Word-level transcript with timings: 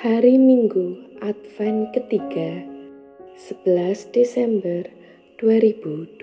Hari 0.00 0.40
Minggu 0.40 0.96
Advent 1.20 1.92
ketiga 1.92 2.64
11 3.36 4.16
Desember 4.16 4.88
2022 5.36 6.16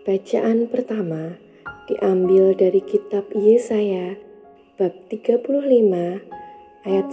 Bacaan 0.00 0.58
pertama 0.72 1.36
diambil 1.92 2.56
dari 2.56 2.80
kitab 2.80 3.28
Yesaya 3.36 4.16
bab 4.80 4.96
35 5.12 5.44
ayat 6.88 7.08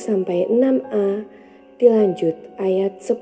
sampai 0.00 0.48
6a 0.48 1.28
dilanjut 1.76 2.56
ayat 2.56 3.04
10 3.04 3.20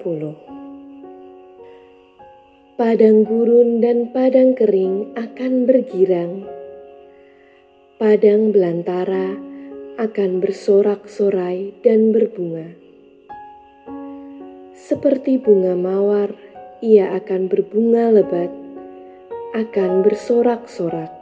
Padang 2.79 3.27
gurun 3.27 3.83
dan 3.83 4.15
padang 4.15 4.55
kering 4.55 5.11
akan 5.19 5.67
bergirang. 5.67 6.47
Padang 7.99 8.55
belantara 8.55 9.50
akan 10.01 10.41
bersorak-sorai 10.41 11.77
dan 11.85 12.09
berbunga. 12.09 12.73
Seperti 14.73 15.37
bunga 15.37 15.77
mawar, 15.77 16.33
ia 16.81 17.13
akan 17.21 17.53
berbunga 17.53 18.09
lebat, 18.09 18.49
akan 19.53 20.01
bersorak-sorak. 20.01 21.13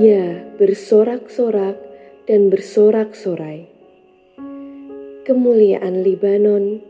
Ya, 0.00 0.48
bersorak-sorak 0.56 1.76
dan 2.24 2.48
bersorak-sorai. 2.48 3.68
Kemuliaan 5.28 6.08
Libanon, 6.08 6.80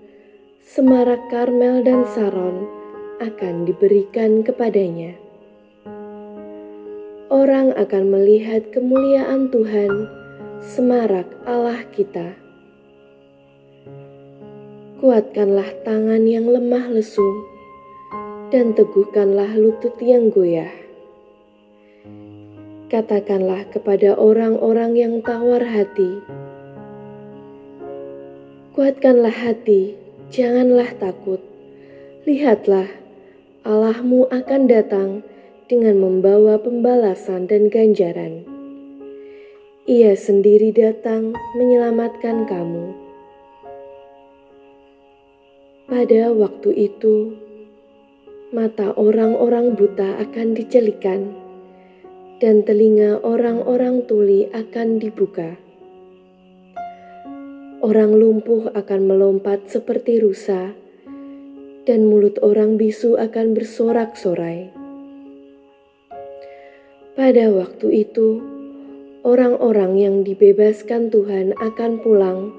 semarak 0.62 1.26
Karmel 1.26 1.82
dan 1.82 2.06
Saron 2.06 2.70
akan 3.18 3.66
diberikan 3.66 4.46
kepadanya. 4.46 5.18
Orang 7.34 7.74
akan 7.74 8.14
melihat 8.14 8.70
kemuliaan 8.70 9.50
Tuhan 9.50 10.22
semarak 10.64 11.28
Allah 11.44 11.84
kita. 11.92 12.32
Kuatkanlah 14.96 15.84
tangan 15.84 16.24
yang 16.24 16.48
lemah 16.48 16.88
lesu, 16.88 17.24
dan 18.48 18.72
teguhkanlah 18.72 19.52
lutut 19.60 19.92
yang 20.00 20.32
goyah. 20.32 20.72
Katakanlah 22.88 23.68
kepada 23.68 24.16
orang-orang 24.16 24.96
yang 24.96 25.14
tawar 25.20 25.60
hati, 25.60 26.22
kuatkanlah 28.72 29.34
hati, 29.34 29.98
janganlah 30.32 30.88
takut. 30.96 31.42
Lihatlah, 32.24 32.88
Allahmu 33.66 34.30
akan 34.30 34.62
datang 34.70 35.10
dengan 35.66 35.98
membawa 35.98 36.56
pembalasan 36.62 37.50
dan 37.50 37.66
ganjaran. 37.68 38.55
Ia 39.86 40.18
sendiri 40.18 40.74
datang 40.74 41.30
menyelamatkan 41.54 42.42
kamu. 42.50 42.90
Pada 45.86 46.34
waktu 46.34 46.90
itu, 46.90 47.38
mata 48.50 48.90
orang-orang 48.98 49.78
buta 49.78 50.18
akan 50.26 50.58
dicelikan, 50.58 51.30
dan 52.42 52.66
telinga 52.66 53.22
orang-orang 53.22 54.02
tuli 54.10 54.50
akan 54.50 54.98
dibuka. 54.98 55.54
Orang 57.78 58.18
lumpuh 58.18 58.74
akan 58.74 59.06
melompat 59.06 59.70
seperti 59.70 60.18
rusa, 60.18 60.74
dan 61.86 62.10
mulut 62.10 62.42
orang 62.42 62.74
bisu 62.74 63.14
akan 63.22 63.54
bersorak-sorai. 63.54 64.74
Pada 67.14 67.54
waktu 67.54 68.02
itu, 68.02 68.55
orang-orang 69.26 69.98
yang 69.98 70.16
dibebaskan 70.22 71.10
Tuhan 71.10 71.50
akan 71.58 71.98
pulang 71.98 72.54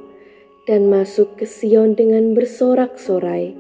dan 0.68 0.92
masuk 0.92 1.40
ke 1.40 1.48
Sion 1.48 1.96
dengan 1.96 2.36
bersorak-sorai, 2.36 3.56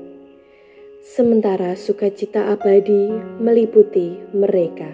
sementara 0.99 1.79
sukacita 1.79 2.51
abadi 2.51 3.07
meliputi 3.39 4.19
mereka. 4.35 4.91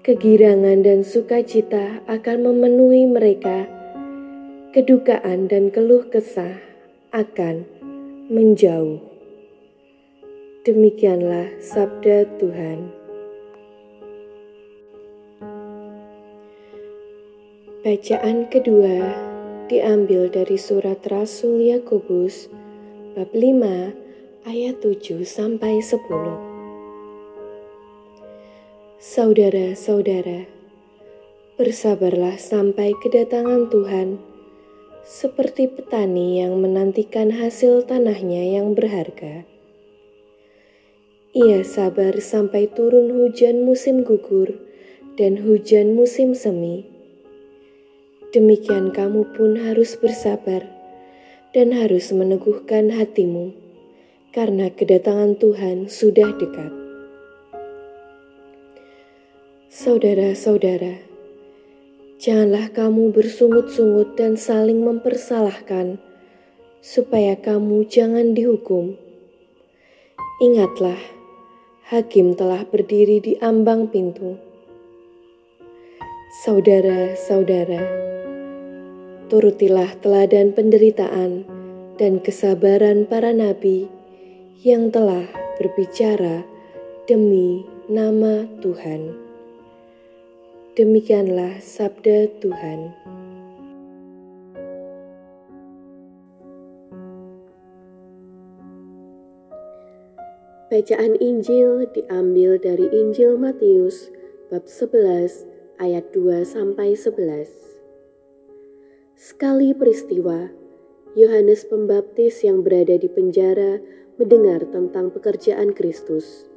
Kegirangan 0.00 0.80
dan 0.80 1.04
sukacita 1.04 2.00
akan 2.08 2.38
memenuhi 2.48 3.04
mereka, 3.04 3.68
kedukaan 4.72 5.44
dan 5.44 5.68
keluh 5.68 6.08
kesah 6.08 6.56
akan 7.12 7.68
menjauh. 8.32 8.96
Demikianlah 10.64 11.60
sabda 11.60 12.24
Tuhan. 12.40 13.03
Bacaan 17.84 18.48
kedua 18.48 19.12
diambil 19.68 20.32
dari 20.32 20.56
surat 20.56 21.04
Rasul 21.04 21.68
Yakobus 21.68 22.48
bab 23.12 23.28
5 23.36 24.48
ayat 24.48 24.80
7 24.80 25.20
sampai 25.20 25.84
10. 25.84 26.00
Saudara-saudara, 28.96 30.48
bersabarlah 31.60 32.40
sampai 32.40 32.96
kedatangan 33.04 33.68
Tuhan, 33.68 34.16
seperti 35.04 35.68
petani 35.68 36.40
yang 36.40 36.56
menantikan 36.56 37.36
hasil 37.36 37.84
tanahnya 37.84 38.48
yang 38.48 38.72
berharga. 38.72 39.44
Ia 41.36 41.60
sabar 41.60 42.16
sampai 42.16 42.64
turun 42.64 43.12
hujan 43.12 43.60
musim 43.60 44.08
gugur 44.08 44.56
dan 45.20 45.36
hujan 45.44 45.92
musim 45.92 46.32
semi 46.32 46.93
demikian 48.34 48.90
kamu 48.90 49.30
pun 49.30 49.54
harus 49.54 49.94
bersabar 49.94 50.66
dan 51.54 51.70
harus 51.70 52.10
meneguhkan 52.10 52.90
hatimu, 52.90 53.54
karena 54.34 54.74
kedatangan 54.74 55.38
Tuhan 55.38 55.86
sudah 55.86 56.34
dekat. 56.34 56.74
Saudara-saudara, 59.70 60.98
janganlah 62.18 62.74
kamu 62.74 63.14
bersungut-sungut 63.14 64.18
dan 64.18 64.34
saling 64.34 64.82
mempersalahkan, 64.82 66.02
supaya 66.82 67.38
kamu 67.38 67.86
jangan 67.86 68.34
dihukum. 68.34 68.98
Ingatlah, 70.42 70.98
hakim 71.86 72.34
telah 72.34 72.66
berdiri 72.66 73.22
di 73.22 73.38
ambang 73.38 73.86
pintu. 73.86 74.34
Saudara-saudara, 76.42 78.03
turutilah 79.32 79.96
teladan 80.04 80.52
penderitaan 80.52 81.48
dan 81.96 82.20
kesabaran 82.20 83.06
para 83.08 83.30
nabi 83.32 83.88
yang 84.60 84.90
telah 84.90 85.24
berbicara 85.60 86.42
demi 87.06 87.64
nama 87.86 88.48
Tuhan. 88.64 89.12
Demikianlah 90.74 91.62
sabda 91.62 92.26
Tuhan. 92.42 92.90
Bacaan 100.74 101.14
Injil 101.22 101.86
diambil 101.94 102.58
dari 102.58 102.90
Injil 102.90 103.38
Matius 103.38 104.10
bab 104.50 104.66
11 104.66 105.46
ayat 105.78 106.10
2 106.10 106.42
sampai 106.42 106.98
11. 106.98 107.73
Sekali 109.14 109.70
peristiwa, 109.70 110.50
Yohanes 111.14 111.62
Pembaptis 111.70 112.42
yang 112.42 112.66
berada 112.66 112.98
di 112.98 113.06
penjara 113.06 113.78
mendengar 114.18 114.66
tentang 114.74 115.14
pekerjaan 115.14 115.70
Kristus. 115.70 116.50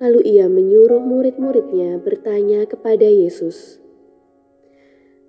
Lalu 0.00 0.24
ia 0.24 0.48
menyuruh 0.48 1.04
murid-muridnya 1.04 2.00
bertanya 2.00 2.64
kepada 2.64 3.04
Yesus, 3.04 3.76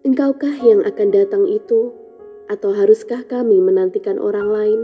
"Engkaukah 0.07 0.55
yang 0.63 0.87
akan 0.87 1.11
datang 1.11 1.43
itu, 1.51 1.91
atau 2.47 2.71
haruskah 2.71 3.27
kami 3.27 3.59
menantikan 3.59 4.15
orang 4.15 4.47
lain?" 4.47 4.81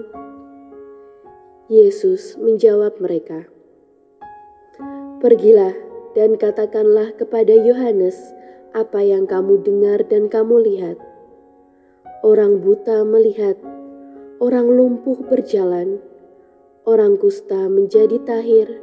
Yesus 1.72 2.36
menjawab 2.44 3.00
mereka, 3.00 3.48
"Pergilah 5.24 5.72
dan 6.12 6.36
katakanlah 6.36 7.16
kepada 7.16 7.56
Yohanes 7.56 8.20
apa 8.76 9.00
yang 9.00 9.24
kamu 9.24 9.64
dengar 9.64 10.04
dan 10.12 10.28
kamu 10.28 10.60
lihat." 10.60 11.13
Orang 12.24 12.64
buta 12.64 13.04
melihat, 13.04 13.60
orang 14.40 14.72
lumpuh 14.72 15.28
berjalan, 15.28 16.00
orang 16.88 17.20
kusta 17.20 17.68
menjadi 17.68 18.16
tahir, 18.24 18.80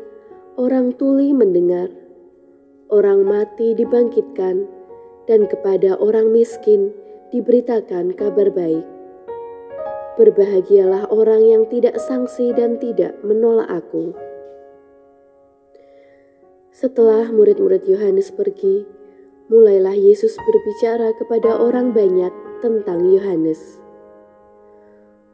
orang 0.60 0.92
tuli 0.92 1.32
mendengar, 1.32 1.88
orang 2.92 3.24
mati 3.24 3.72
dibangkitkan, 3.72 4.68
dan 5.24 5.48
kepada 5.48 5.96
orang 5.96 6.28
miskin 6.28 6.92
diberitakan 7.32 8.12
kabar 8.12 8.52
baik. 8.52 8.84
Berbahagialah 10.20 11.08
orang 11.08 11.40
yang 11.40 11.64
tidak 11.72 11.96
sangsi 11.96 12.52
dan 12.52 12.76
tidak 12.76 13.16
menolak 13.24 13.72
aku. 13.72 14.12
Setelah 16.76 17.32
murid-murid 17.32 17.88
Yohanes 17.88 18.36
pergi, 18.36 18.84
mulailah 19.48 19.96
Yesus 19.96 20.36
berbicara 20.44 21.16
kepada 21.16 21.56
orang 21.56 21.96
banyak 21.96 22.49
tentang 22.60 23.08
Yohanes. 23.08 23.80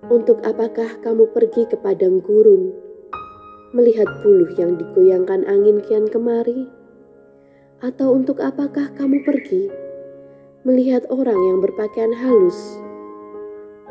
Untuk 0.06 0.38
apakah 0.46 1.02
kamu 1.02 1.34
pergi 1.34 1.66
ke 1.66 1.74
padang 1.78 2.22
gurun, 2.22 2.70
melihat 3.74 4.06
buluh 4.22 4.48
yang 4.54 4.78
digoyangkan 4.78 5.42
angin 5.50 5.82
kian 5.82 6.06
kemari? 6.06 6.70
Atau 7.82 8.14
untuk 8.14 8.38
apakah 8.38 8.94
kamu 8.94 9.26
pergi, 9.26 9.68
melihat 10.62 11.04
orang 11.10 11.36
yang 11.36 11.58
berpakaian 11.58 12.14
halus? 12.14 12.78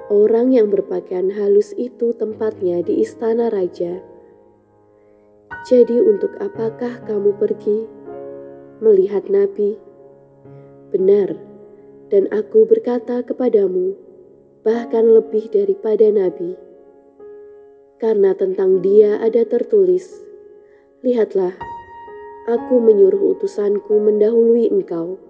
Orang 0.08 0.56
yang 0.56 0.72
berpakaian 0.72 1.34
halus 1.34 1.76
itu 1.76 2.16
tempatnya 2.16 2.80
di 2.82 3.04
istana 3.04 3.52
raja. 3.52 4.00
Jadi 5.66 5.98
untuk 5.98 6.32
apakah 6.38 7.02
kamu 7.04 7.36
pergi, 7.42 7.90
melihat 8.80 9.26
nabi? 9.28 9.76
Benar, 10.94 11.55
dan 12.14 12.30
aku 12.30 12.70
berkata 12.70 13.26
kepadamu, 13.26 13.98
bahkan 14.62 15.06
lebih 15.06 15.50
daripada 15.50 16.10
nabi. 16.10 16.54
Karena 17.98 18.36
tentang 18.38 18.84
dia 18.86 19.18
ada 19.18 19.42
tertulis, 19.48 20.26
Lihatlah, 21.06 21.54
aku 22.50 22.82
menyuruh 22.82 23.38
utusanku 23.38 23.94
mendahului 24.02 24.74
engkau. 24.74 25.22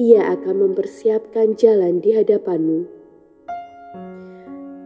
Ia 0.00 0.32
akan 0.32 0.64
mempersiapkan 0.64 1.54
jalan 1.60 2.00
di 2.00 2.16
hadapanmu. 2.16 2.88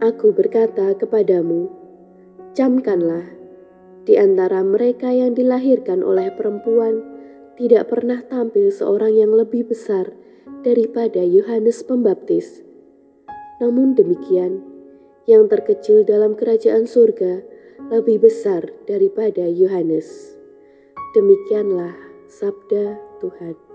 Aku 0.03 0.35
berkata 0.35 0.91
kepadamu, 0.95 1.71
camkanlah, 2.51 3.31
di 4.03 4.19
antara 4.19 4.59
mereka 4.59 5.07
yang 5.11 5.31
dilahirkan 5.31 6.03
oleh 6.03 6.31
perempuan, 6.35 6.99
tidak 7.55 7.87
pernah 7.91 8.19
tampil 8.27 8.71
seorang 8.71 9.15
yang 9.15 9.31
lebih 9.31 9.67
besar 9.67 10.11
daripada 10.65 11.21
Yohanes 11.21 11.85
Pembaptis. 11.85 12.65
Namun 13.61 13.93
demikian, 13.93 14.65
yang 15.29 15.45
terkecil 15.45 16.01
dalam 16.01 16.33
kerajaan 16.33 16.89
surga 16.89 17.45
lebih 17.93 18.25
besar 18.25 18.65
daripada 18.89 19.45
Yohanes. 19.45 20.33
Demikianlah 21.13 21.93
sabda 22.25 22.97
Tuhan. 23.21 23.68